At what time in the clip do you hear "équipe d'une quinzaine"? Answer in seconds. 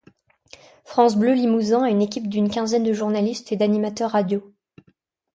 2.01-2.81